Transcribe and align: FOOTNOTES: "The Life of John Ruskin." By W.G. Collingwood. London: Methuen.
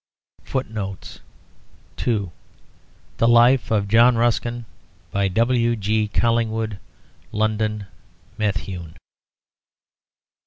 FOOTNOTES: 0.43 1.19
"The 3.17 3.27
Life 3.27 3.69
of 3.69 3.87
John 3.87 4.17
Ruskin." 4.17 4.65
By 5.11 5.27
W.G. 5.27 6.07
Collingwood. 6.07 6.79
London: 7.31 7.85
Methuen. 8.35 8.95